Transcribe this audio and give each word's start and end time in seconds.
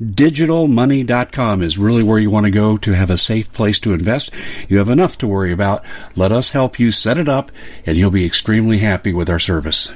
digitalmoney.com 0.00 1.62
is 1.62 1.78
really 1.78 2.02
where 2.02 2.18
you 2.18 2.30
want 2.30 2.46
to 2.46 2.50
go 2.50 2.76
to 2.78 2.92
have 2.92 3.10
a 3.10 3.18
safe 3.18 3.52
place 3.52 3.78
to 3.80 3.92
invest. 3.92 4.30
You 4.68 4.78
have 4.78 4.88
enough 4.88 5.18
to 5.18 5.26
worry 5.26 5.52
about. 5.52 5.84
Let 6.16 6.32
us 6.32 6.50
help 6.50 6.78
you 6.78 6.90
set 6.90 7.18
it 7.18 7.28
up, 7.28 7.52
and 7.84 7.96
you'll 7.96 8.10
be 8.10 8.24
extremely 8.24 8.78
happy 8.78 9.12
with 9.12 9.28
our 9.28 9.38
service. 9.38 9.92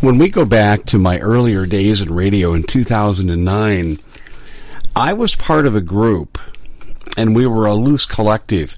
When 0.00 0.18
we 0.18 0.30
go 0.30 0.44
back 0.44 0.84
to 0.86 0.98
my 0.98 1.18
earlier 1.18 1.66
days 1.66 2.00
in 2.00 2.14
radio 2.14 2.54
in 2.54 2.62
2009, 2.62 3.98
I 4.96 5.12
was 5.12 5.34
part 5.34 5.66
of 5.66 5.76
a 5.76 5.80
group, 5.80 6.38
and 7.16 7.34
we 7.34 7.46
were 7.46 7.66
a 7.66 7.74
loose 7.74 8.06
collective, 8.06 8.76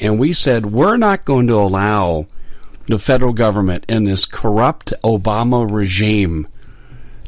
and 0.00 0.18
we 0.18 0.32
said, 0.32 0.66
we're 0.66 0.96
not 0.96 1.24
going 1.24 1.46
to 1.46 1.54
allow 1.54 2.26
the 2.88 2.98
federal 2.98 3.32
government 3.32 3.84
and 3.88 4.06
this 4.06 4.24
corrupt 4.24 4.92
Obama 5.04 5.70
regime 5.70 6.48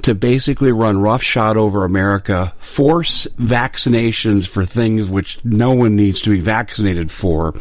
to 0.02 0.14
basically 0.14 0.72
run 0.72 1.00
roughshod 1.00 1.56
over 1.56 1.84
America, 1.84 2.52
force 2.58 3.26
vaccinations 3.38 4.48
for 4.48 4.64
things 4.64 5.08
which 5.08 5.44
no 5.44 5.72
one 5.72 5.96
needs 5.96 6.20
to 6.22 6.30
be 6.30 6.40
vaccinated 6.40 7.10
for, 7.10 7.54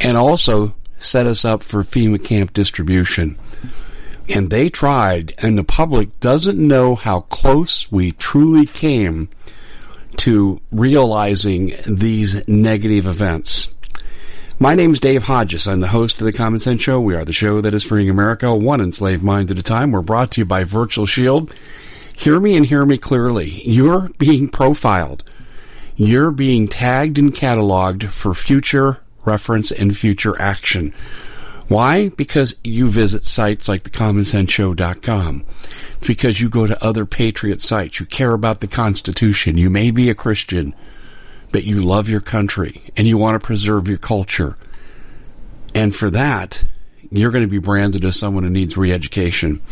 and 0.00 0.16
also 0.16 0.74
set 0.98 1.26
us 1.26 1.44
up 1.44 1.62
for 1.62 1.82
FEMA 1.82 2.22
camp 2.24 2.52
distribution. 2.52 3.38
And 4.28 4.48
they 4.48 4.70
tried, 4.70 5.34
and 5.38 5.58
the 5.58 5.64
public 5.64 6.18
doesn't 6.20 6.58
know 6.58 6.94
how 6.94 7.20
close 7.20 7.92
we 7.92 8.12
truly 8.12 8.64
came 8.64 9.28
to 10.16 10.60
realizing 10.70 11.72
these 11.86 12.46
negative 12.48 13.06
events. 13.06 13.73
My 14.60 14.76
name's 14.76 15.00
Dave 15.00 15.24
Hodges. 15.24 15.66
I'm 15.66 15.80
the 15.80 15.88
host 15.88 16.20
of 16.20 16.26
the 16.26 16.32
Common 16.32 16.60
Sense 16.60 16.80
Show. 16.80 17.00
We 17.00 17.16
are 17.16 17.24
the 17.24 17.32
show 17.32 17.60
that 17.60 17.74
is 17.74 17.82
freeing 17.82 18.08
America 18.08 18.54
one 18.54 18.80
enslaved 18.80 19.22
mind 19.22 19.50
at 19.50 19.58
a 19.58 19.64
time. 19.64 19.90
We're 19.90 20.00
brought 20.00 20.30
to 20.32 20.42
you 20.42 20.44
by 20.44 20.62
Virtual 20.62 21.06
Shield. 21.06 21.52
Hear 22.14 22.38
me 22.38 22.56
and 22.56 22.64
hear 22.64 22.86
me 22.86 22.96
clearly. 22.96 23.62
You're 23.68 24.10
being 24.16 24.48
profiled. 24.48 25.24
You're 25.96 26.30
being 26.30 26.68
tagged 26.68 27.18
and 27.18 27.34
cataloged 27.34 28.08
for 28.10 28.32
future 28.32 29.00
reference 29.24 29.72
and 29.72 29.96
future 29.96 30.40
action. 30.40 30.94
Why? 31.66 32.10
Because 32.10 32.54
you 32.62 32.88
visit 32.88 33.24
sites 33.24 33.68
like 33.68 33.82
thecommonsenseshow.com. 33.82 35.44
Because 36.06 36.40
you 36.40 36.48
go 36.48 36.68
to 36.68 36.84
other 36.84 37.06
patriot 37.06 37.60
sites. 37.60 37.98
You 37.98 38.06
care 38.06 38.32
about 38.32 38.60
the 38.60 38.68
Constitution. 38.68 39.58
You 39.58 39.68
may 39.68 39.90
be 39.90 40.10
a 40.10 40.14
Christian 40.14 40.74
but 41.54 41.62
you 41.62 41.84
love 41.84 42.08
your 42.08 42.20
country 42.20 42.82
and 42.96 43.06
you 43.06 43.16
want 43.16 43.40
to 43.40 43.46
preserve 43.46 43.86
your 43.86 43.96
culture. 43.96 44.56
And 45.72 45.94
for 45.94 46.10
that, 46.10 46.64
you're 47.12 47.30
going 47.30 47.44
to 47.44 47.48
be 47.50 47.60
branded 47.60 48.04
as 48.04 48.18
someone 48.18 48.42
who 48.42 48.50
needs 48.50 48.76
re-education. 48.76 49.62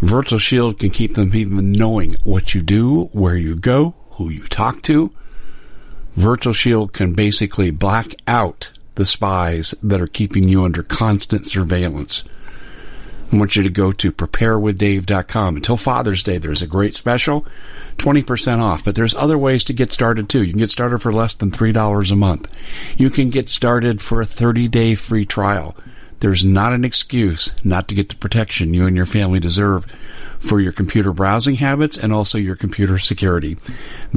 Virtual 0.00 0.38
Shield 0.38 0.78
can 0.78 0.88
keep 0.88 1.16
them 1.16 1.34
even 1.34 1.70
knowing 1.70 2.14
what 2.24 2.54
you 2.54 2.62
do, 2.62 3.10
where 3.12 3.36
you 3.36 3.56
go, 3.56 3.94
who 4.12 4.30
you 4.30 4.44
talk 4.44 4.80
to. 4.84 5.10
Virtual 6.14 6.54
Shield 6.54 6.94
can 6.94 7.12
basically 7.12 7.70
black 7.70 8.14
out 8.26 8.70
the 8.94 9.04
spies 9.04 9.74
that 9.82 10.00
are 10.00 10.06
keeping 10.06 10.48
you 10.48 10.64
under 10.64 10.82
constant 10.82 11.44
surveillance. 11.46 12.24
I 13.30 13.36
want 13.36 13.56
you 13.56 13.62
to 13.62 13.70
go 13.70 13.92
to 13.92 14.10
preparewithdave.com. 14.10 15.56
Until 15.56 15.76
Father's 15.76 16.22
Day, 16.22 16.38
there's 16.38 16.62
a 16.62 16.66
great 16.66 16.94
special, 16.94 17.46
20% 17.98 18.60
off. 18.60 18.84
But 18.84 18.94
there's 18.94 19.14
other 19.14 19.36
ways 19.36 19.64
to 19.64 19.74
get 19.74 19.92
started 19.92 20.28
too. 20.28 20.44
You 20.44 20.52
can 20.52 20.60
get 20.60 20.70
started 20.70 21.00
for 21.00 21.12
less 21.12 21.34
than 21.34 21.50
$3 21.50 22.10
a 22.10 22.16
month. 22.16 22.54
You 22.98 23.10
can 23.10 23.30
get 23.30 23.48
started 23.48 24.00
for 24.00 24.20
a 24.20 24.26
30 24.26 24.68
day 24.68 24.94
free 24.94 25.26
trial. 25.26 25.76
There's 26.20 26.44
not 26.44 26.72
an 26.72 26.84
excuse 26.84 27.54
not 27.64 27.88
to 27.88 27.94
get 27.94 28.08
the 28.08 28.16
protection 28.16 28.74
you 28.74 28.86
and 28.86 28.96
your 28.96 29.06
family 29.06 29.40
deserve 29.40 29.86
for 30.38 30.60
your 30.60 30.72
computer 30.72 31.12
browsing 31.12 31.56
habits 31.56 31.98
and 31.98 32.12
also 32.12 32.38
your 32.38 32.56
computer 32.56 32.98
security. 32.98 33.56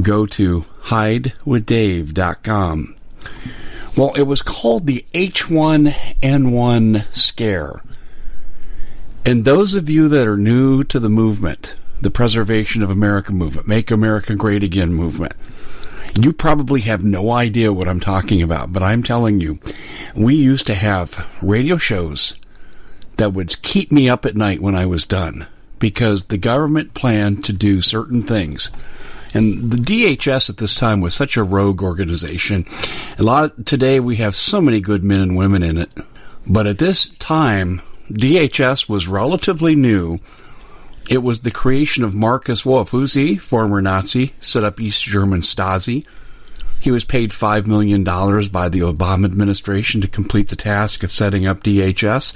Go 0.01 0.25
to 0.27 0.61
hidewithdave.com. 0.83 2.95
Well, 3.97 4.13
it 4.13 4.21
was 4.23 4.41
called 4.41 4.87
the 4.87 5.05
H1N1 5.13 7.15
scare. 7.15 7.81
And 9.23 9.45
those 9.45 9.75
of 9.75 9.89
you 9.89 10.07
that 10.09 10.27
are 10.27 10.37
new 10.37 10.83
to 10.85 10.99
the 10.99 11.09
movement, 11.09 11.75
the 12.01 12.09
Preservation 12.09 12.81
of 12.81 12.89
America 12.89 13.31
movement, 13.31 13.67
Make 13.67 13.91
America 13.91 14.35
Great 14.35 14.63
Again 14.63 14.93
movement, 14.93 15.33
you 16.19 16.33
probably 16.33 16.81
have 16.81 17.03
no 17.03 17.31
idea 17.31 17.71
what 17.71 17.87
I'm 17.87 17.99
talking 17.99 18.41
about, 18.41 18.73
but 18.73 18.81
I'm 18.81 19.03
telling 19.03 19.39
you, 19.39 19.59
we 20.15 20.35
used 20.35 20.65
to 20.67 20.75
have 20.75 21.29
radio 21.41 21.77
shows 21.77 22.35
that 23.17 23.33
would 23.33 23.61
keep 23.61 23.91
me 23.91 24.09
up 24.09 24.25
at 24.25 24.35
night 24.35 24.59
when 24.59 24.75
I 24.75 24.87
was 24.87 25.05
done 25.05 25.45
because 25.77 26.25
the 26.25 26.37
government 26.37 26.95
planned 26.95 27.45
to 27.45 27.53
do 27.53 27.81
certain 27.81 28.23
things. 28.23 28.71
And 29.33 29.71
the 29.71 29.77
DHS 29.77 30.49
at 30.49 30.57
this 30.57 30.75
time 30.75 30.99
was 30.99 31.13
such 31.13 31.37
a 31.37 31.43
rogue 31.43 31.83
organization. 31.83 32.65
A 33.17 33.23
lot 33.23 33.65
today 33.67 33.99
we 33.99 34.17
have 34.17 34.35
so 34.35 34.59
many 34.59 34.81
good 34.81 35.03
men 35.03 35.21
and 35.21 35.37
women 35.37 35.63
in 35.63 35.77
it. 35.77 35.93
But 36.47 36.67
at 36.67 36.79
this 36.79 37.09
time, 37.09 37.81
DHS 38.13 38.89
was 38.89 39.07
relatively 39.07 39.75
new. 39.75 40.19
It 41.09 41.23
was 41.23 41.41
the 41.41 41.51
creation 41.51 42.03
of 42.03 42.13
Markus 42.13 42.65
Wolf. 42.65 42.91
Who's 42.91 43.13
he? 43.13 43.35
Former 43.35 43.81
Nazi, 43.81 44.33
set 44.39 44.63
up 44.63 44.79
East 44.79 45.03
German 45.03 45.41
Stasi. 45.41 46.05
He 46.79 46.91
was 46.91 47.05
paid 47.05 47.31
$5 47.31 47.67
million 47.67 48.03
by 48.03 48.69
the 48.69 48.79
Obama 48.79 49.25
administration 49.25 50.01
to 50.01 50.07
complete 50.07 50.49
the 50.49 50.55
task 50.55 51.03
of 51.03 51.11
setting 51.11 51.45
up 51.45 51.63
DHS, 51.63 52.35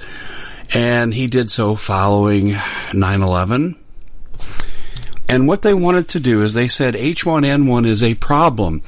and 0.74 1.14
he 1.14 1.26
did 1.26 1.50
so 1.50 1.74
following 1.74 2.54
9 2.94 3.22
11. 3.22 3.76
And 5.28 5.48
what 5.48 5.62
they 5.62 5.74
wanted 5.74 6.08
to 6.10 6.20
do 6.20 6.42
is 6.42 6.54
they 6.54 6.68
said 6.68 6.94
H1N1 6.94 7.86
is 7.86 8.02
a 8.02 8.14
problem, 8.14 8.82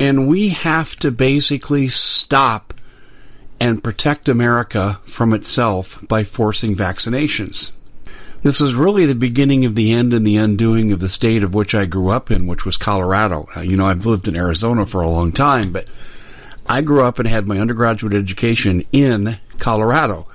and 0.00 0.26
we 0.26 0.50
have 0.50 0.96
to 0.96 1.10
basically 1.10 1.88
stop 1.88 2.73
and 3.60 3.84
protect 3.84 4.28
America 4.28 5.00
from 5.04 5.32
itself 5.32 5.98
by 6.08 6.24
forcing 6.24 6.74
vaccinations. 6.74 7.72
This 8.42 8.60
was 8.60 8.74
really 8.74 9.06
the 9.06 9.14
beginning 9.14 9.64
of 9.64 9.74
the 9.74 9.92
end 9.92 10.12
and 10.12 10.26
the 10.26 10.36
undoing 10.36 10.92
of 10.92 11.00
the 11.00 11.08
state 11.08 11.42
of 11.42 11.54
which 11.54 11.74
I 11.74 11.86
grew 11.86 12.10
up 12.10 12.30
in, 12.30 12.46
which 12.46 12.66
was 12.66 12.76
Colorado. 12.76 13.48
Uh, 13.56 13.60
you 13.60 13.76
know, 13.76 13.86
I've 13.86 14.04
lived 14.04 14.28
in 14.28 14.36
Arizona 14.36 14.84
for 14.84 15.00
a 15.00 15.08
long 15.08 15.32
time, 15.32 15.72
but 15.72 15.88
I 16.66 16.82
grew 16.82 17.02
up 17.02 17.18
and 17.18 17.26
had 17.26 17.46
my 17.46 17.58
undergraduate 17.58 18.12
education 18.12 18.84
in 18.92 19.38
Colorado. 19.58 20.26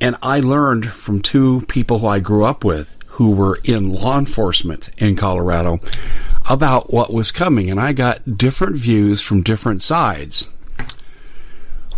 And 0.00 0.16
I 0.22 0.40
learned 0.40 0.86
from 0.86 1.22
two 1.22 1.62
people 1.62 1.98
who 1.98 2.06
I 2.06 2.20
grew 2.20 2.44
up 2.44 2.64
with 2.64 2.94
who 3.06 3.30
were 3.30 3.58
in 3.64 3.92
law 3.92 4.18
enforcement 4.18 4.90
in 4.98 5.14
Colorado 5.16 5.80
about 6.48 6.92
what 6.92 7.12
was 7.12 7.30
coming. 7.30 7.70
And 7.70 7.80
I 7.80 7.92
got 7.92 8.36
different 8.36 8.76
views 8.76 9.22
from 9.22 9.42
different 9.42 9.82
sides. 9.82 10.48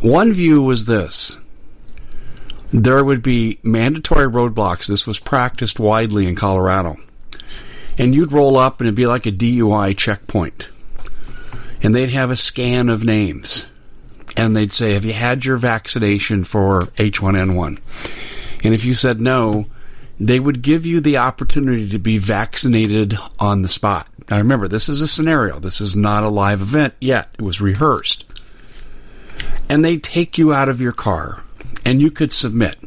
One 0.01 0.33
view 0.33 0.63
was 0.63 0.85
this 0.85 1.39
there 2.71 3.05
would 3.05 3.23
be 3.23 3.59
mandatory 3.63 4.27
roadblocks. 4.27 4.87
This 4.87 5.07
was 5.07 5.19
practiced 5.19 5.79
widely 5.79 6.27
in 6.27 6.37
Colorado. 6.37 6.97
And 7.97 8.15
you'd 8.15 8.33
roll 8.33 8.57
up 8.59 8.81
and 8.81 8.87
it'd 8.87 8.95
be 8.97 9.07
like 9.07 9.25
a 9.27 9.33
DUI 9.33 9.97
checkpoint. 9.97 10.69
And 11.83 11.95
they'd 11.95 12.11
have 12.11 12.31
a 12.31 12.37
scan 12.37 12.89
of 12.89 13.05
names. 13.05 13.69
And 14.37 14.55
they'd 14.55 14.73
say, 14.73 14.93
Have 14.93 15.05
you 15.05 15.15
had 15.15 15.45
your 15.45 15.57
vaccination 15.57 16.45
for 16.45 16.83
H1N1? 16.97 17.79
And 18.65 18.75
if 18.75 18.85
you 18.85 18.95
said 18.95 19.21
no, 19.21 19.67
they 20.19 20.41
would 20.41 20.61
give 20.61 20.85
you 20.85 21.01
the 21.01 21.19
opportunity 21.19 21.89
to 21.91 21.99
be 21.99 22.19
vaccinated 22.19 23.17
on 23.39 23.63
the 23.63 23.69
spot. 23.69 24.09
Now 24.29 24.39
remember, 24.39 24.69
this 24.69 24.89
is 24.89 25.01
a 25.01 25.09
scenario. 25.09 25.61
This 25.61 25.81
is 25.81 25.95
not 25.95 26.25
a 26.25 26.29
live 26.29 26.61
event 26.61 26.95
yet. 27.01 27.31
It 27.39 27.43
was 27.43 27.61
rehearsed 27.61 28.27
and 29.69 29.85
they'd 29.85 30.03
take 30.03 30.39
you 30.39 30.53
out 30.53 30.69
of 30.69 30.81
your 30.81 30.93
car 30.93 31.43
and 31.85 32.01
you 32.01 32.11
could 32.11 32.33
submit. 32.33 32.79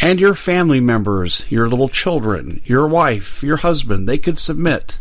And 0.00 0.18
your 0.18 0.34
family 0.34 0.80
members, 0.80 1.44
your 1.48 1.68
little 1.68 1.88
children, 1.88 2.60
your 2.64 2.88
wife, 2.88 3.42
your 3.42 3.58
husband, 3.58 4.08
they 4.08 4.18
could 4.18 4.38
submit. 4.38 4.98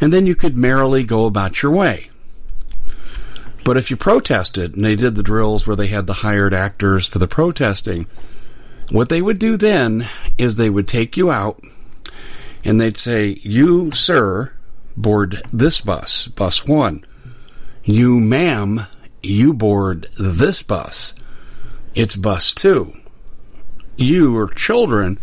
And 0.00 0.12
then 0.12 0.26
you 0.26 0.34
could 0.34 0.56
merrily 0.56 1.04
go 1.04 1.26
about 1.26 1.62
your 1.62 1.70
way. 1.70 2.10
But 3.64 3.76
if 3.76 3.90
you 3.90 3.96
protested, 3.96 4.74
and 4.74 4.84
they 4.84 4.96
did 4.96 5.14
the 5.14 5.22
drills 5.22 5.66
where 5.66 5.76
they 5.76 5.88
had 5.88 6.06
the 6.06 6.14
hired 6.14 6.54
actors 6.54 7.06
for 7.06 7.18
the 7.18 7.28
protesting, 7.28 8.06
what 8.90 9.08
they 9.08 9.22
would 9.22 9.38
do 9.38 9.56
then 9.56 10.08
is 10.38 10.56
they 10.56 10.70
would 10.70 10.88
take 10.88 11.16
you 11.16 11.30
out 11.30 11.62
and 12.64 12.80
they'd 12.80 12.96
say, 12.96 13.38
You, 13.42 13.92
sir, 13.92 14.52
board 14.96 15.42
this 15.52 15.80
bus, 15.80 16.26
bus 16.28 16.66
one. 16.66 17.04
You, 17.84 18.20
ma'am, 18.20 18.86
you 19.22 19.52
board 19.52 20.08
this 20.18 20.62
bus. 20.62 21.14
It's 21.94 22.16
bus 22.16 22.52
two. 22.52 22.94
You 23.96 24.36
or 24.36 24.48
children 24.48 25.18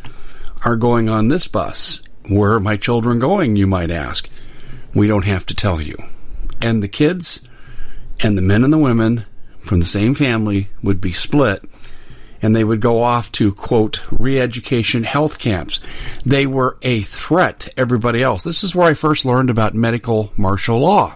are 0.63 0.75
going 0.75 1.09
on 1.09 1.27
this 1.27 1.47
bus. 1.47 2.01
Where 2.29 2.53
are 2.53 2.59
my 2.59 2.77
children 2.77 3.19
going, 3.19 3.55
you 3.55 3.67
might 3.67 3.89
ask? 3.89 4.29
We 4.93 5.07
don't 5.07 5.25
have 5.25 5.45
to 5.47 5.55
tell 5.55 5.79
you. 5.79 5.97
And 6.61 6.83
the 6.83 6.87
kids 6.87 7.47
and 8.23 8.37
the 8.37 8.41
men 8.41 8.63
and 8.63 8.73
the 8.73 8.77
women 8.77 9.25
from 9.59 9.79
the 9.79 9.85
same 9.85 10.15
family 10.15 10.69
would 10.81 10.99
be 10.99 11.13
split 11.13 11.63
and 12.41 12.55
they 12.55 12.63
would 12.63 12.81
go 12.81 13.01
off 13.01 13.31
to 13.33 13.53
quote 13.53 14.01
re-education 14.11 15.03
health 15.03 15.39
camps. 15.39 15.79
They 16.25 16.45
were 16.45 16.77
a 16.81 17.01
threat 17.01 17.61
to 17.61 17.79
everybody 17.79 18.21
else. 18.21 18.43
This 18.43 18.63
is 18.63 18.75
where 18.75 18.87
I 18.87 18.93
first 18.93 19.25
learned 19.25 19.49
about 19.49 19.73
medical 19.73 20.31
martial 20.37 20.79
law 20.79 21.15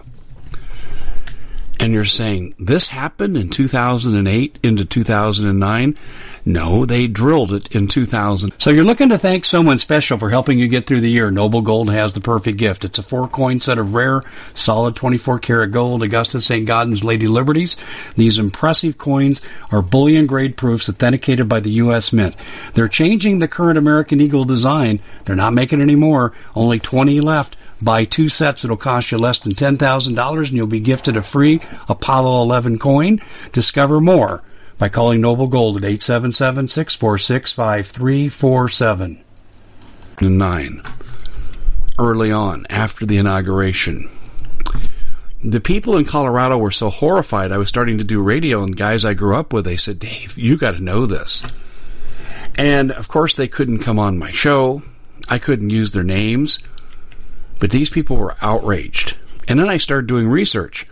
and 1.82 1.92
you're 1.92 2.04
saying 2.04 2.54
this 2.58 2.88
happened 2.88 3.36
in 3.36 3.48
2008 3.50 4.58
into 4.62 4.84
2009 4.84 5.98
no 6.44 6.86
they 6.86 7.06
drilled 7.06 7.52
it 7.52 7.74
in 7.74 7.88
2000 7.88 8.52
so 8.58 8.70
you're 8.70 8.84
looking 8.84 9.08
to 9.08 9.18
thank 9.18 9.44
someone 9.44 9.78
special 9.78 10.18
for 10.18 10.30
helping 10.30 10.58
you 10.58 10.68
get 10.68 10.86
through 10.86 11.00
the 11.00 11.10
year. 11.10 11.30
Noble 11.30 11.62
gold 11.62 11.90
has 11.90 12.12
the 12.12 12.20
perfect 12.20 12.58
gift. 12.58 12.84
It's 12.84 12.98
a 12.98 13.02
four 13.02 13.26
coin 13.26 13.58
set 13.58 13.78
of 13.78 13.94
rare 13.94 14.22
solid 14.54 14.94
24 14.94 15.40
karat 15.40 15.72
gold 15.72 16.02
Augustus 16.02 16.46
St. 16.46 16.66
Gaudens 16.66 17.02
lady 17.02 17.26
liberties. 17.26 17.76
These 18.14 18.38
impressive 18.38 18.98
coins 18.98 19.40
are 19.70 19.82
bullion 19.82 20.26
grade 20.26 20.56
proofs 20.56 20.88
authenticated 20.88 21.48
by 21.48 21.58
the 21.58 21.70
u.s 21.72 22.12
mint. 22.12 22.36
They're 22.74 22.88
changing 22.88 23.38
the 23.38 23.48
current 23.48 23.78
american 23.78 24.20
eagle 24.20 24.44
design. 24.44 25.00
They're 25.24 25.34
not 25.34 25.52
making 25.52 25.80
any 25.80 25.96
more. 25.96 26.32
Only 26.54 26.78
20 26.78 27.20
left 27.20 27.56
Buy 27.82 28.04
two 28.04 28.28
sets, 28.28 28.64
it'll 28.64 28.76
cost 28.76 29.10
you 29.10 29.18
less 29.18 29.38
than 29.38 29.52
$10,000 29.52 30.38
and 30.38 30.50
you'll 30.52 30.66
be 30.66 30.80
gifted 30.80 31.16
a 31.16 31.22
free 31.22 31.60
Apollo 31.88 32.42
11 32.42 32.78
coin. 32.78 33.18
Discover 33.50 34.00
more 34.00 34.42
by 34.78 34.88
calling 34.88 35.20
Noble 35.20 35.48
Gold 35.48 35.76
at 35.76 35.84
877 35.84 36.68
646 36.68 37.52
5347. 37.52 39.24
9. 40.20 40.82
Early 41.98 42.32
on, 42.32 42.66
after 42.70 43.04
the 43.06 43.16
inauguration, 43.16 44.08
the 45.44 45.60
people 45.60 45.96
in 45.96 46.04
Colorado 46.04 46.56
were 46.56 46.70
so 46.70 46.88
horrified. 46.90 47.52
I 47.52 47.58
was 47.58 47.68
starting 47.68 47.98
to 47.98 48.04
do 48.04 48.22
radio, 48.22 48.62
and 48.62 48.76
guys 48.76 49.04
I 49.04 49.14
grew 49.14 49.36
up 49.36 49.52
with, 49.52 49.64
they 49.64 49.76
said, 49.76 49.98
Dave, 49.98 50.38
you 50.38 50.56
got 50.56 50.72
to 50.72 50.82
know 50.82 51.06
this. 51.06 51.42
And 52.56 52.92
of 52.92 53.08
course, 53.08 53.34
they 53.34 53.48
couldn't 53.48 53.80
come 53.80 53.98
on 53.98 54.18
my 54.18 54.30
show. 54.30 54.82
I 55.28 55.38
couldn't 55.38 55.70
use 55.70 55.92
their 55.92 56.04
names. 56.04 56.58
But 57.62 57.70
these 57.70 57.90
people 57.90 58.16
were 58.16 58.34
outraged. 58.42 59.16
And 59.46 59.56
then 59.56 59.68
I 59.68 59.76
started 59.76 60.08
doing 60.08 60.28
research. 60.28 60.84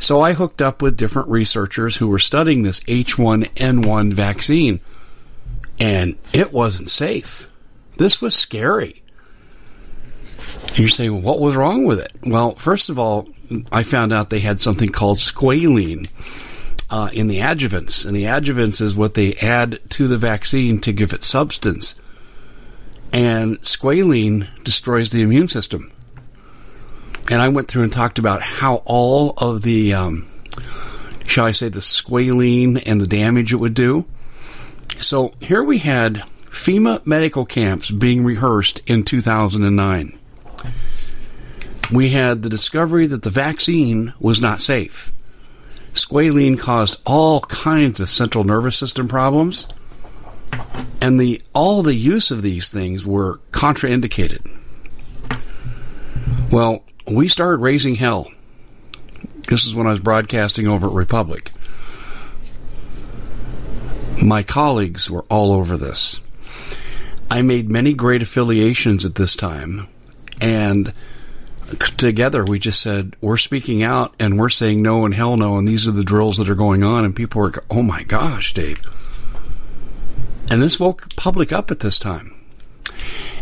So 0.00 0.20
I 0.20 0.32
hooked 0.32 0.60
up 0.60 0.82
with 0.82 0.96
different 0.96 1.28
researchers 1.28 1.94
who 1.94 2.08
were 2.08 2.18
studying 2.18 2.64
this 2.64 2.80
H1N1 2.80 4.12
vaccine. 4.12 4.80
And 5.78 6.16
it 6.32 6.52
wasn't 6.52 6.88
safe. 6.88 7.46
This 7.98 8.20
was 8.20 8.34
scary. 8.34 9.00
You're 10.74 10.88
saying, 10.88 11.12
well, 11.12 11.22
what 11.22 11.38
was 11.38 11.54
wrong 11.54 11.84
with 11.84 12.00
it? 12.00 12.10
Well, 12.26 12.56
first 12.56 12.90
of 12.90 12.98
all, 12.98 13.28
I 13.70 13.84
found 13.84 14.12
out 14.12 14.28
they 14.28 14.40
had 14.40 14.60
something 14.60 14.88
called 14.88 15.18
squalene 15.18 16.08
uh, 16.90 17.10
in 17.12 17.28
the 17.28 17.38
adjuvants. 17.38 18.04
And 18.04 18.16
the 18.16 18.24
adjuvants 18.24 18.82
is 18.82 18.96
what 18.96 19.14
they 19.14 19.34
add 19.34 19.78
to 19.90 20.08
the 20.08 20.18
vaccine 20.18 20.80
to 20.80 20.92
give 20.92 21.12
it 21.12 21.22
substance. 21.22 21.94
And 23.12 23.60
squalene 23.60 24.48
destroys 24.64 25.10
the 25.10 25.22
immune 25.22 25.48
system. 25.48 25.92
And 27.30 27.40
I 27.40 27.48
went 27.48 27.68
through 27.68 27.84
and 27.84 27.92
talked 27.92 28.18
about 28.18 28.42
how 28.42 28.76
all 28.84 29.34
of 29.36 29.62
the, 29.62 29.94
um, 29.94 30.28
shall 31.26 31.44
I 31.44 31.52
say, 31.52 31.68
the 31.68 31.80
squalene 31.80 32.82
and 32.84 33.00
the 33.00 33.06
damage 33.06 33.52
it 33.52 33.56
would 33.56 33.74
do. 33.74 34.06
So 35.00 35.32
here 35.40 35.62
we 35.62 35.78
had 35.78 36.24
FEMA 36.46 37.04
medical 37.06 37.44
camps 37.44 37.90
being 37.90 38.24
rehearsed 38.24 38.80
in 38.86 39.04
2009. 39.04 40.18
We 41.92 42.10
had 42.10 42.42
the 42.42 42.48
discovery 42.48 43.06
that 43.06 43.22
the 43.22 43.30
vaccine 43.30 44.14
was 44.18 44.40
not 44.40 44.60
safe. 44.60 45.12
Squalene 45.92 46.58
caused 46.58 47.00
all 47.04 47.40
kinds 47.42 48.00
of 48.00 48.08
central 48.08 48.44
nervous 48.44 48.76
system 48.76 49.08
problems 49.08 49.68
and 51.02 51.18
the 51.18 51.42
all 51.52 51.82
the 51.82 51.96
use 51.96 52.30
of 52.30 52.42
these 52.42 52.68
things 52.68 53.04
were 53.04 53.38
contraindicated. 53.50 54.48
Well, 56.50 56.84
we 57.10 57.26
started 57.26 57.56
raising 57.56 57.96
hell. 57.96 58.30
This 59.48 59.66
is 59.66 59.74
when 59.74 59.88
I 59.88 59.90
was 59.90 59.98
broadcasting 59.98 60.68
over 60.68 60.86
at 60.86 60.92
Republic. 60.92 61.50
My 64.22 64.44
colleagues 64.44 65.10
were 65.10 65.24
all 65.28 65.52
over 65.52 65.76
this. 65.76 66.20
I 67.28 67.42
made 67.42 67.68
many 67.68 67.94
great 67.94 68.22
affiliations 68.22 69.04
at 69.04 69.16
this 69.16 69.34
time, 69.34 69.88
and 70.40 70.94
together 71.96 72.44
we 72.44 72.60
just 72.60 72.80
said 72.80 73.16
we're 73.20 73.38
speaking 73.38 73.82
out 73.82 74.14
and 74.20 74.38
we're 74.38 74.50
saying 74.50 74.82
no 74.82 75.04
and 75.04 75.14
hell 75.14 75.36
no, 75.36 75.58
and 75.58 75.66
these 75.66 75.88
are 75.88 75.92
the 75.92 76.04
drills 76.04 76.36
that 76.36 76.48
are 76.48 76.54
going 76.54 76.84
on, 76.84 77.04
and 77.04 77.16
people 77.16 77.40
were, 77.40 77.64
oh 77.70 77.82
my 77.82 78.04
gosh, 78.04 78.54
Dave 78.54 78.80
and 80.52 80.60
this 80.60 80.78
woke 80.78 81.16
public 81.16 81.50
up 81.50 81.70
at 81.70 81.80
this 81.80 81.98
time. 81.98 82.34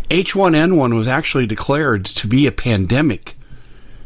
H1N1 0.07 0.95
was 0.95 1.09
actually 1.09 1.45
declared 1.45 2.05
to 2.05 2.25
be 2.25 2.47
a 2.47 2.53
pandemic 2.53 3.35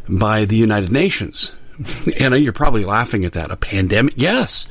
by 0.09 0.45
the 0.45 0.55
United 0.55 0.91
Nations. 0.91 1.51
and 2.19 2.33
you're 2.37 2.51
probably 2.51 2.83
laughing 2.83 3.23
at 3.23 3.33
that. 3.33 3.51
A 3.51 3.57
pandemic? 3.57 4.15
Yes. 4.17 4.67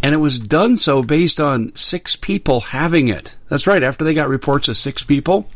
And 0.00 0.14
it 0.14 0.18
was 0.18 0.38
done 0.38 0.76
so 0.76 1.02
based 1.02 1.40
on 1.40 1.74
six 1.74 2.14
people 2.14 2.60
having 2.60 3.08
it. 3.08 3.36
That's 3.48 3.66
right. 3.66 3.82
After 3.82 4.04
they 4.04 4.14
got 4.14 4.28
reports 4.28 4.68
of 4.68 4.76
six 4.76 5.02
people, 5.02 5.50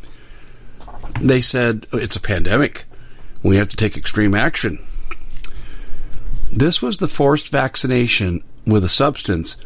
they 1.21 1.41
said, 1.41 1.87
it's 1.93 2.17
a 2.17 2.21
pandemic. 2.21 2.87
We 3.45 3.57
have 3.59 3.69
to 3.69 3.77
take 3.77 3.97
extreme 3.97 4.35
action. 4.35 4.85
This 6.51 6.83
was 6.83 6.99
the 6.99 7.07
forced 7.07 7.51
vaccination 7.51 8.43
with 8.67 8.83
a 8.83 8.89
substance 8.89 9.59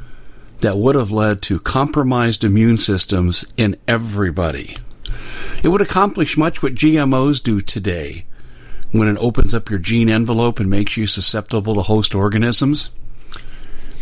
that 0.61 0.77
would 0.77 0.95
have 0.95 1.11
led 1.12 1.43
to 1.43 1.61
compromised 1.61 2.45
immune 2.45 2.77
systems 2.77 3.45
in 3.57 3.77
everybody. 3.87 4.77
It 5.62 5.69
would 5.69 5.81
accomplish 5.81 6.37
much 6.37 6.62
what 6.62 6.75
GMOs 6.75 7.43
do 7.43 7.61
today 7.61 8.25
when 8.91 9.09
it 9.09 9.19
opens 9.21 9.55
up 9.55 9.71
your 9.71 9.79
gene 9.79 10.09
envelope 10.09 10.59
and 10.61 10.69
makes 10.71 10.97
you 10.97 11.07
susceptible 11.07 11.75
to 11.75 11.83
host 11.83 12.15
organisms. 12.15 12.91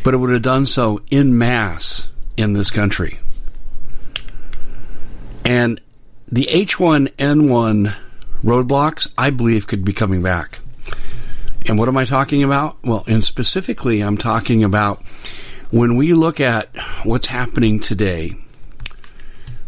but 0.06 0.14
it 0.14 0.18
would 0.18 0.30
have 0.30 0.42
done 0.42 0.64
so 0.64 1.02
in 1.10 1.36
mass 1.36 2.08
in 2.36 2.52
this 2.52 2.70
country. 2.70 3.18
And 5.44 5.80
the 6.30 6.44
H1N1 6.44 7.92
roadblocks, 8.44 9.12
I 9.18 9.30
believe, 9.30 9.66
could 9.66 9.84
be 9.84 9.92
coming 9.92 10.22
back. 10.22 10.60
And 11.66 11.76
what 11.76 11.88
am 11.88 11.96
I 11.96 12.04
talking 12.04 12.44
about? 12.44 12.76
Well, 12.84 13.02
and 13.08 13.24
specifically, 13.24 14.00
I'm 14.00 14.16
talking 14.16 14.62
about 14.62 15.02
when 15.70 15.96
we 15.96 16.14
look 16.14 16.40
at 16.40 16.68
what's 17.04 17.26
happening 17.26 17.80
today, 17.80 18.36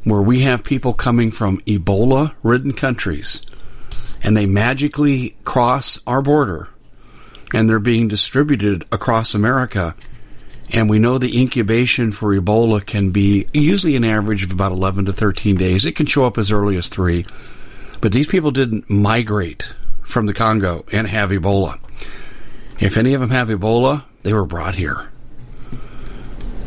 where 0.04 0.22
we 0.22 0.40
have 0.40 0.62
people 0.62 0.94
coming 0.94 1.30
from 1.30 1.58
Ebola 1.60 2.34
ridden 2.42 2.72
countries 2.72 3.42
and 4.22 4.36
they 4.36 4.46
magically 4.46 5.36
cross 5.44 6.00
our 6.06 6.22
border 6.22 6.68
and 7.52 7.68
they're 7.68 7.78
being 7.78 8.08
distributed 8.08 8.84
across 8.92 9.34
America. 9.34 9.94
And 10.70 10.88
we 10.88 10.98
know 10.98 11.18
the 11.18 11.40
incubation 11.40 12.12
for 12.12 12.34
Ebola 12.34 12.84
can 12.84 13.10
be 13.10 13.48
usually 13.52 13.96
an 13.96 14.04
average 14.04 14.44
of 14.44 14.52
about 14.52 14.72
11 14.72 15.06
to 15.06 15.12
13 15.12 15.56
days. 15.56 15.86
It 15.86 15.96
can 15.96 16.06
show 16.06 16.26
up 16.26 16.38
as 16.38 16.50
early 16.50 16.76
as 16.76 16.88
three. 16.88 17.24
But 18.00 18.12
these 18.12 18.28
people 18.28 18.50
didn't 18.50 18.88
migrate 18.88 19.72
from 20.02 20.26
the 20.26 20.34
Congo 20.34 20.84
and 20.92 21.06
have 21.08 21.30
Ebola. 21.30 21.80
If 22.80 22.96
any 22.96 23.14
of 23.14 23.20
them 23.20 23.30
have 23.30 23.48
Ebola, 23.48 24.04
they 24.22 24.32
were 24.32 24.46
brought 24.46 24.74
here. 24.74 25.08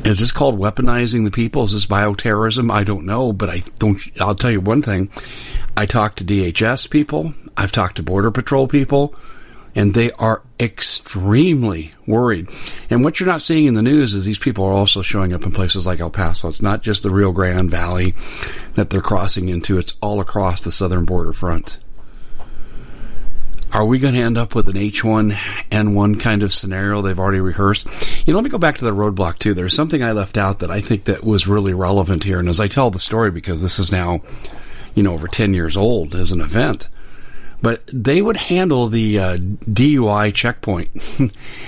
Is 0.04 0.20
this 0.20 0.32
called 0.32 0.60
weaponizing 0.60 1.26
the 1.26 1.32
people? 1.32 1.64
Is 1.64 1.74
this 1.74 1.86
bioterrorism? 1.86 2.72
I 2.72 2.84
don't 2.84 3.06
know, 3.06 3.32
but 3.32 3.50
I 3.50 3.64
don't. 3.78 4.00
I'll 4.20 4.36
tell 4.36 4.52
you 4.52 4.60
one 4.60 4.82
thing. 4.82 5.10
I 5.78 5.86
talked 5.86 6.18
to 6.18 6.26
DHS 6.26 6.90
people. 6.90 7.34
I've 7.56 7.72
talked 7.72 7.98
to 7.98 8.04
Border 8.04 8.32
Patrol 8.32 8.68
people, 8.68 9.16
and 9.76 9.94
they 9.94 10.12
are 10.14 10.42
extremely 10.60 11.94
worried. 12.08 12.48
And 12.90 13.04
what 13.04 13.20
you're 13.20 13.30
not 13.30 13.42
seeing 13.44 13.68
in 13.68 13.76
the 13.76 13.82
news 13.82 14.14
is 14.14 14.26
these 14.26 14.40
people 14.40 14.66
are 14.66 14.74
also 14.74 15.02
showing 15.02 15.34
up 15.34 15.44
in 15.44 15.52
places 15.52 15.86
like 15.86 16.00
El 16.00 16.10
Paso. 16.10 16.48
It's 16.48 16.62
not 16.62 16.82
just 16.82 17.04
the 17.04 17.12
Rio 17.12 17.32
Grande 17.32 17.70
Valley 17.70 18.16
that 18.74 18.90
they're 18.90 19.02
crossing 19.02 19.50
into. 19.50 19.78
It's 19.78 19.94
all 20.02 20.20
across 20.20 20.62
the 20.62 20.72
southern 20.72 21.06
border 21.06 21.34
front. 21.34 21.80
Are 23.74 23.86
we 23.86 24.00
going 24.00 24.16
to 24.16 24.20
end 24.20 24.38
up 24.38 24.54
with 24.54 24.68
an 24.68 24.76
H1N1 24.76 26.20
kind 26.20 26.44
of 26.44 26.54
scenario 26.54 27.02
they've 27.02 27.18
already 27.18 27.40
rehearsed? 27.40 27.88
You 28.28 28.34
know, 28.34 28.38
let 28.38 28.44
me 28.44 28.50
go 28.50 28.58
back 28.58 28.78
to 28.78 28.86
the 28.86 28.92
roadblock 28.92 29.40
too. 29.40 29.54
There's 29.54 29.74
something 29.74 30.04
I 30.04 30.12
left 30.12 30.38
out 30.38 30.60
that 30.60 30.70
I 30.70 30.82
think 30.82 31.06
that 31.06 31.24
was 31.24 31.48
really 31.48 31.74
relevant 31.74 32.26
here. 32.26 32.40
And 32.40 32.50
as 32.50 32.60
I 32.60 32.68
tell 32.68 32.90
the 32.92 33.00
story, 33.00 33.32
because 33.32 33.62
this 33.62 33.80
is 33.80 33.90
now, 33.90 34.22
you 34.94 35.04
know, 35.04 35.14
over 35.14 35.28
10 35.28 35.54
years 35.54 35.78
old 35.78 36.16
as 36.16 36.34
an 36.34 36.42
event, 36.42 36.90
but 37.62 37.82
they 37.88 38.22
would 38.22 38.36
handle 38.36 38.88
the 38.88 39.20
uh, 39.20 39.38
DUI 39.38 40.34
checkpoint. 40.34 40.90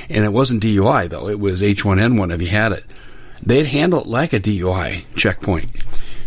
and 0.10 0.25
it 0.25 0.33
wasn't 0.33 0.63
DUI 0.63 1.07
though. 1.07 1.29
It 1.29 1.39
was 1.39 1.62
H1N1 1.62 2.33
if 2.33 2.41
you 2.41 2.50
had 2.50 2.74
it. 2.74 2.83
They'd 3.41 3.67
handle 3.67 4.01
it 4.01 4.07
like 4.07 4.33
a 4.33 4.39
DUI 4.41 5.05
checkpoint. 5.15 5.69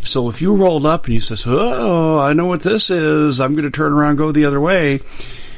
So 0.02 0.30
if 0.30 0.40
you 0.40 0.54
rolled 0.54 0.87
up 0.87 1.06
and 1.06 1.14
you 1.14 1.21
says, 1.21 1.45
"Oh, 1.47 2.18
I 2.18 2.33
know 2.33 2.47
what 2.47 2.62
this 2.62 2.90
is. 2.90 3.40
I'm 3.40 3.54
going 3.54 3.64
to 3.64 3.71
turn 3.71 3.92
around, 3.92 4.16
go 4.16 4.30
the 4.30 4.45
other 4.45 4.61
way," 4.61 5.00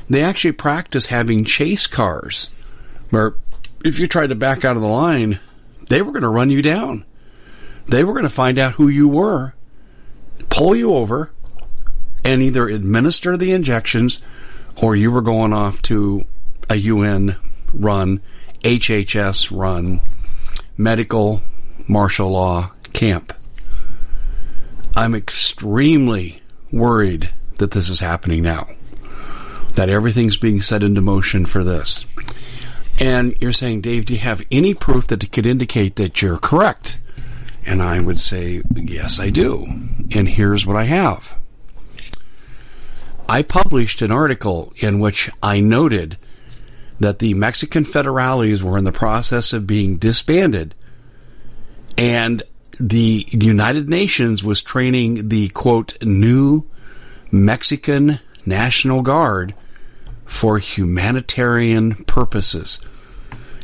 they 0.09 0.23
actually 0.23 0.53
practice 0.53 1.07
having 1.07 1.45
chase 1.45 1.87
cars 1.87 2.49
where 3.11 3.35
if 3.85 3.99
you 3.99 4.07
tried 4.07 4.29
to 4.29 4.35
back 4.35 4.65
out 4.65 4.77
of 4.77 4.83
the 4.83 4.89
line, 4.89 5.39
they 5.89 6.03
were 6.03 6.13
going 6.13 6.23
to 6.23 6.29
run 6.29 6.51
you 6.51 6.63
down. 6.63 7.05
They 7.87 8.05
were 8.05 8.13
going 8.13 8.25
to 8.25 8.31
find 8.31 8.59
out 8.59 8.73
who 8.73 8.89
you 8.89 9.09
were, 9.09 9.55
pull 10.51 10.75
you 10.75 10.95
over, 10.95 11.31
and 12.25 12.43
either 12.43 12.69
administer 12.69 13.37
the 13.37 13.53
injections 13.53 14.21
or 14.77 14.95
you 14.95 15.11
were 15.11 15.23
going 15.23 15.53
off 15.53 15.81
to 15.83 16.27
a 16.69 16.77
UN 16.77 17.37
run, 17.73 18.21
HHS 18.63 19.57
run, 19.57 20.01
medical 20.77 21.43
martial 21.87 22.31
law 22.31 22.73
camp. 22.93 23.33
I'm 24.95 25.15
extremely 25.15 26.43
worried 26.71 27.31
that 27.57 27.71
this 27.71 27.89
is 27.89 28.01
happening 28.01 28.43
now 28.43 28.69
that 29.79 29.89
everything's 29.89 30.37
being 30.37 30.61
set 30.61 30.83
into 30.83 31.01
motion 31.01 31.47
for 31.47 31.63
this. 31.63 32.05
And 32.99 33.41
you're 33.41 33.53
saying, 33.53 33.83
Dave, 33.83 34.07
do 34.07 34.15
you 34.15 34.19
have 34.19 34.43
any 34.51 34.75
proof 34.75 35.07
that 35.07 35.31
could 35.31 35.47
indicate 35.47 35.95
that 35.97 36.21
you're 36.21 36.37
correct? 36.37 36.99
And 37.65 37.81
I 37.81 38.01
would 38.01 38.19
say, 38.19 38.63
yes, 38.75 39.21
I 39.21 39.31
do. 39.31 39.65
And 40.11 40.29
here's 40.29 40.67
what 40.67 40.77
I 40.77 40.83
have. 40.83 41.39
I 43.29 43.43
published 43.43 44.03
an 44.03 44.11
article 44.11 44.73
in 44.79 44.99
which 44.99 45.31
I 45.41 45.61
noted 45.61 46.19
that 46.99 47.21
the 47.21 47.35
Mexican 47.35 47.85
federales 47.85 48.63
were 48.63 48.79
in 48.79 48.85
the 48.85 48.91
process 48.91 49.53
of 49.53 49.65
being 49.65 49.97
disbanded 49.97 50.75
and 51.97 52.43
the 52.81 53.29
United 53.31 53.89
Nations 53.89 54.43
was 54.43 54.61
training 54.61 55.29
the 55.29 55.51
quote 55.51 56.03
new 56.03 56.65
Mexican 57.31 58.19
National 58.45 59.03
Guard 59.03 59.55
for 60.29 60.59
humanitarian 60.59 61.95
purposes. 62.05 62.79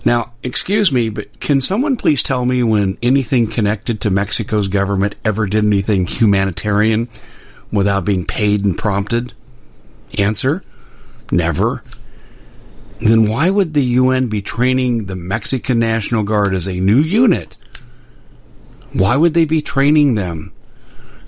Now, 0.04 0.32
excuse 0.42 0.90
me, 0.90 1.10
but 1.10 1.38
can 1.40 1.60
someone 1.60 1.96
please 1.96 2.22
tell 2.22 2.44
me 2.44 2.62
when 2.62 2.98
anything 3.02 3.46
connected 3.46 4.00
to 4.00 4.10
Mexico's 4.10 4.68
government 4.68 5.14
ever 5.24 5.46
did 5.46 5.64
anything 5.64 6.06
humanitarian 6.06 7.08
without 7.70 8.04
being 8.04 8.24
paid 8.24 8.64
and 8.64 8.76
prompted? 8.76 9.34
Answer 10.18 10.64
Never. 11.30 11.82
Then 13.00 13.28
why 13.28 13.50
would 13.50 13.74
the 13.74 13.84
UN 13.84 14.28
be 14.28 14.40
training 14.42 15.06
the 15.06 15.16
Mexican 15.16 15.78
National 15.78 16.22
Guard 16.22 16.54
as 16.54 16.66
a 16.66 16.80
new 16.80 17.00
unit? 17.00 17.56
Why 18.92 19.16
would 19.16 19.34
they 19.34 19.44
be 19.44 19.62
training 19.62 20.14
them 20.14 20.52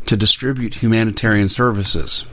to 0.07 0.17
distribute 0.17 0.75
humanitarian 0.75 1.49
services? 1.49 2.25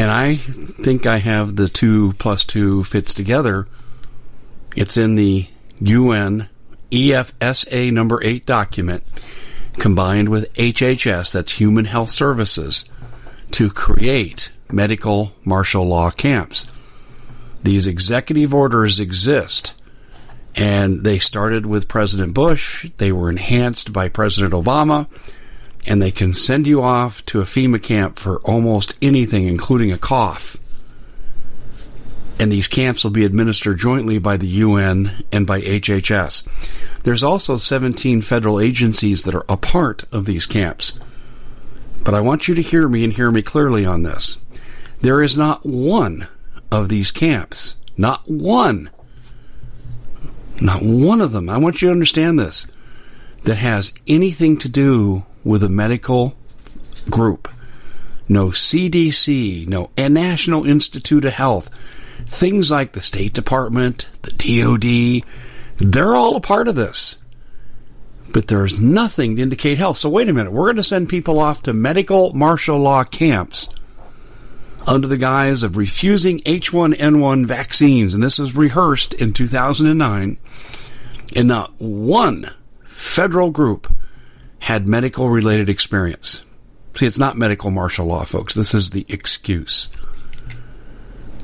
And 0.00 0.10
I 0.10 0.36
think 0.36 1.04
I 1.04 1.18
have 1.18 1.56
the 1.56 1.68
two 1.68 2.14
plus 2.14 2.46
two 2.46 2.84
fits 2.84 3.12
together. 3.12 3.68
It's 4.74 4.96
in 4.96 5.14
the 5.14 5.46
UN 5.78 6.48
EFSA 6.90 7.92
number 7.92 8.18
eight 8.24 8.46
document 8.46 9.04
combined 9.74 10.30
with 10.30 10.54
HHS, 10.54 11.32
that's 11.32 11.52
Human 11.52 11.84
Health 11.84 12.08
Services, 12.08 12.86
to 13.50 13.68
create 13.68 14.52
medical 14.70 15.34
martial 15.44 15.84
law 15.84 16.10
camps. 16.10 16.66
These 17.62 17.86
executive 17.86 18.54
orders 18.54 19.00
exist, 19.00 19.74
and 20.56 21.04
they 21.04 21.18
started 21.18 21.66
with 21.66 21.88
President 21.88 22.32
Bush. 22.32 22.90
They 22.96 23.12
were 23.12 23.28
enhanced 23.28 23.92
by 23.92 24.08
President 24.08 24.54
Obama 24.54 25.08
and 25.86 26.00
they 26.00 26.10
can 26.10 26.32
send 26.32 26.66
you 26.66 26.82
off 26.82 27.24
to 27.26 27.40
a 27.40 27.44
FEMA 27.44 27.82
camp 27.82 28.18
for 28.18 28.38
almost 28.40 28.94
anything, 29.00 29.48
including 29.48 29.92
a 29.92 29.98
cough. 29.98 30.56
And 32.38 32.50
these 32.50 32.68
camps 32.68 33.04
will 33.04 33.10
be 33.10 33.24
administered 33.24 33.78
jointly 33.78 34.18
by 34.18 34.36
the 34.36 34.46
UN 34.46 35.24
and 35.30 35.46
by 35.46 35.60
HHS. 35.60 36.46
There's 37.02 37.22
also 37.22 37.56
17 37.56 38.22
federal 38.22 38.60
agencies 38.60 39.22
that 39.22 39.34
are 39.34 39.44
a 39.48 39.56
part 39.56 40.04
of 40.12 40.26
these 40.26 40.46
camps. 40.46 40.98
But 42.02 42.14
I 42.14 42.20
want 42.20 42.48
you 42.48 42.54
to 42.54 42.62
hear 42.62 42.88
me 42.88 43.04
and 43.04 43.12
hear 43.12 43.30
me 43.30 43.42
clearly 43.42 43.84
on 43.84 44.02
this. 44.02 44.38
There 45.00 45.22
is 45.22 45.36
not 45.36 45.64
one 45.64 46.28
of 46.70 46.88
these 46.88 47.10
camps, 47.10 47.76
not 47.96 48.22
one, 48.26 48.90
not 50.60 50.82
one 50.82 51.20
of 51.20 51.32
them, 51.32 51.48
I 51.48 51.58
want 51.58 51.80
you 51.80 51.88
to 51.88 51.92
understand 51.92 52.38
this, 52.38 52.66
that 53.44 53.56
has 53.56 53.94
anything 54.06 54.58
to 54.58 54.68
do 54.68 55.24
with 55.44 55.62
a 55.62 55.68
medical 55.68 56.36
group. 57.08 57.48
No 58.28 58.48
CDC, 58.48 59.66
no 59.68 59.90
National 59.96 60.64
Institute 60.64 61.24
of 61.24 61.32
Health. 61.32 61.70
Things 62.26 62.70
like 62.70 62.92
the 62.92 63.00
State 63.00 63.32
Department, 63.32 64.08
the 64.22 65.22
DOD, 65.22 65.26
they're 65.78 66.14
all 66.14 66.36
a 66.36 66.40
part 66.40 66.68
of 66.68 66.76
this. 66.76 67.16
But 68.32 68.46
there's 68.46 68.80
nothing 68.80 69.36
to 69.36 69.42
indicate 69.42 69.78
health. 69.78 69.98
So 69.98 70.08
wait 70.08 70.28
a 70.28 70.32
minute, 70.32 70.52
we're 70.52 70.66
going 70.66 70.76
to 70.76 70.84
send 70.84 71.08
people 71.08 71.40
off 71.40 71.62
to 71.62 71.72
medical 71.72 72.32
martial 72.32 72.78
law 72.78 73.02
camps 73.02 73.70
under 74.86 75.08
the 75.08 75.16
guise 75.16 75.62
of 75.62 75.76
refusing 75.76 76.38
H1N1 76.40 77.46
vaccines, 77.46 78.14
and 78.14 78.22
this 78.22 78.38
was 78.38 78.54
rehearsed 78.54 79.14
in 79.14 79.32
2009, 79.32 80.38
and 81.36 81.48
not 81.48 81.70
uh, 81.70 81.72
one 81.78 82.50
federal 82.84 83.50
group 83.50 83.92
had 84.60 84.88
medical 84.88 85.28
related 85.28 85.68
experience. 85.68 86.44
See, 86.94 87.06
it's 87.06 87.18
not 87.18 87.36
medical 87.36 87.70
martial 87.70 88.06
law, 88.06 88.24
folks. 88.24 88.54
This 88.54 88.74
is 88.74 88.90
the 88.90 89.06
excuse. 89.08 89.88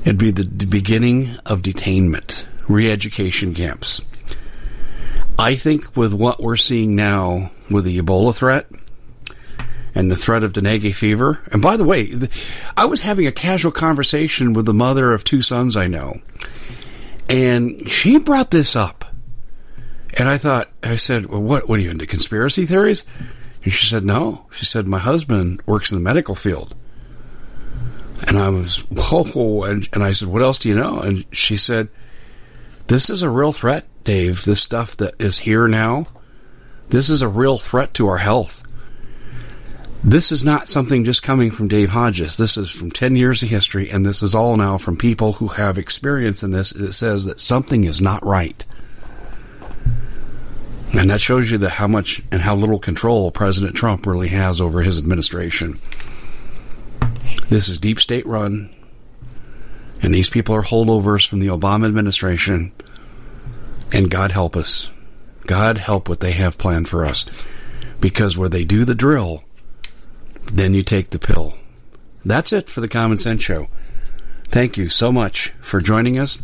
It'd 0.01 0.17
be 0.17 0.31
the, 0.31 0.65
beginning 0.65 1.35
of 1.45 1.61
detainment, 1.61 2.45
re 2.69 2.89
education 2.89 3.53
camps. 3.53 4.01
I 5.37 5.55
think 5.55 5.97
with 5.97 6.13
what 6.13 6.41
we're 6.41 6.55
seeing 6.55 6.95
now 6.95 7.51
with 7.69 7.83
the 7.83 7.99
Ebola 7.99 8.33
threat 8.33 8.67
and 9.93 10.09
the 10.09 10.15
threat 10.15 10.43
of 10.43 10.53
dengue 10.53 10.93
fever, 10.93 11.41
and 11.51 11.61
by 11.61 11.75
the 11.75 11.83
way, 11.83 12.11
I 12.75 12.85
was 12.85 13.01
having 13.01 13.27
a 13.27 13.31
casual 13.31 13.71
conversation 13.71 14.53
with 14.53 14.65
the 14.65 14.73
mother 14.73 15.11
of 15.11 15.23
two 15.23 15.41
sons 15.41 15.75
I 15.75 15.87
know, 15.87 16.21
and 17.29 17.89
she 17.89 18.17
brought 18.17 18.51
this 18.51 18.75
up. 18.75 19.06
And 20.17 20.27
I 20.27 20.37
thought, 20.37 20.69
I 20.81 20.95
said, 20.95 21.27
well, 21.27 21.41
what, 21.41 21.69
what 21.69 21.79
are 21.79 21.83
you 21.83 21.91
into 21.91 22.07
conspiracy 22.07 22.65
theories? 22.65 23.05
And 23.63 23.71
she 23.71 23.85
said, 23.85 24.03
no. 24.03 24.47
She 24.51 24.65
said, 24.65 24.87
my 24.87 24.99
husband 24.99 25.61
works 25.65 25.91
in 25.91 25.97
the 25.97 26.03
medical 26.03 26.35
field. 26.35 26.75
And 28.27 28.37
I 28.37 28.49
was, 28.49 28.79
whoa. 28.89 29.63
And, 29.63 29.87
and 29.93 30.03
I 30.03 30.11
said, 30.11 30.27
what 30.27 30.41
else 30.41 30.57
do 30.57 30.69
you 30.69 30.75
know? 30.75 30.99
And 30.99 31.25
she 31.31 31.55
said, 31.55 31.89
this 32.87 33.09
is 33.09 33.21
a 33.21 33.29
real 33.29 33.51
threat, 33.51 33.85
Dave. 34.03 34.43
This 34.43 34.61
stuff 34.61 34.97
that 34.97 35.13
is 35.19 35.39
here 35.39 35.67
now, 35.67 36.07
this 36.89 37.09
is 37.09 37.21
a 37.21 37.27
real 37.27 37.57
threat 37.57 37.93
to 37.95 38.07
our 38.07 38.17
health. 38.17 38.63
This 40.03 40.31
is 40.31 40.45
not 40.45 40.69
something 40.69 41.03
just 41.03 41.21
coming 41.21 41.51
from 41.51 41.67
Dave 41.67 41.89
Hodges. 41.89 42.37
This 42.37 42.55
is 42.55 42.69
from 42.69 42.91
10 42.91 43.15
years 43.15 43.43
of 43.43 43.49
history, 43.49 43.89
and 43.89 44.05
this 44.05 44.23
is 44.23 44.33
all 44.33 44.55
now 44.55 44.77
from 44.77 44.95
people 44.95 45.33
who 45.33 45.49
have 45.49 45.77
experience 45.77 46.43
in 46.43 46.51
this. 46.51 46.71
It 46.71 46.93
says 46.93 47.25
that 47.25 47.41
something 47.41 47.83
is 47.83 47.99
not 47.99 48.25
right. 48.25 48.65
And 50.97 51.11
that 51.11 51.21
shows 51.21 51.51
you 51.51 51.59
how 51.67 51.87
much 51.87 52.23
and 52.31 52.41
how 52.41 52.55
little 52.55 52.79
control 52.79 53.29
President 53.29 53.75
Trump 53.75 54.07
really 54.07 54.29
has 54.29 54.59
over 54.59 54.81
his 54.81 54.97
administration. 54.97 55.79
This 57.49 57.69
is 57.69 57.77
deep 57.77 57.99
state 57.99 58.25
run, 58.25 58.75
and 60.01 60.13
these 60.13 60.29
people 60.29 60.55
are 60.55 60.63
holdovers 60.63 61.27
from 61.27 61.39
the 61.39 61.47
Obama 61.47 61.85
administration. 61.87 62.71
And 63.93 64.11
God 64.11 64.31
help 64.31 64.57
us. 64.57 64.89
God 65.45 65.77
help 65.77 66.09
what 66.09 66.19
they 66.19 66.31
have 66.31 66.57
planned 66.57 66.89
for 66.89 67.05
us. 67.05 67.25
Because 68.01 68.37
where 68.37 68.49
they 68.49 68.65
do 68.65 68.83
the 68.83 68.95
drill, 68.95 69.43
then 70.51 70.73
you 70.73 70.83
take 70.83 71.11
the 71.11 71.19
pill. 71.19 71.53
That's 72.25 72.51
it 72.51 72.69
for 72.69 72.81
the 72.81 72.89
Common 72.89 73.17
Sense 73.17 73.41
Show. 73.41 73.69
Thank 74.49 74.77
you 74.77 74.89
so 74.89 75.11
much 75.11 75.53
for 75.61 75.79
joining 75.79 76.19
us. 76.19 76.39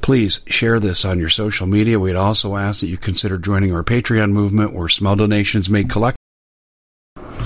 Please 0.00 0.40
share 0.46 0.78
this 0.78 1.04
on 1.04 1.18
your 1.18 1.28
social 1.28 1.66
media. 1.66 1.98
We'd 1.98 2.14
also 2.14 2.56
ask 2.56 2.80
that 2.80 2.88
you 2.88 2.96
consider 2.96 3.38
joining 3.38 3.74
our 3.74 3.82
Patreon 3.82 4.30
movement 4.30 4.72
where 4.72 4.88
small 4.88 5.16
donations 5.16 5.68
made 5.68 5.90
collect 5.90 6.15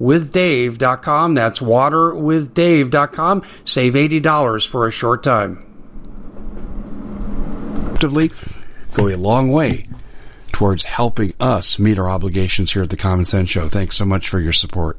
waterwithdave.com. 0.00 1.34
That's 1.34 1.60
waterwithdave.com. 1.60 3.42
Save 3.64 3.94
$80 3.94 4.66
for 4.68 4.86
a 4.86 4.90
short 4.90 5.22
time. 5.22 5.66
Go 8.94 9.08
a 9.08 9.16
long 9.16 9.50
way 9.50 9.88
towards 10.50 10.84
helping 10.84 11.32
us 11.40 11.78
meet 11.78 11.98
our 11.98 12.10
obligations 12.10 12.72
here 12.72 12.82
at 12.82 12.90
the 12.90 12.96
Common 12.96 13.24
Sense 13.24 13.48
Show. 13.48 13.68
Thanks 13.68 13.96
so 13.96 14.04
much 14.04 14.28
for 14.28 14.38
your 14.38 14.52
support. 14.52 14.98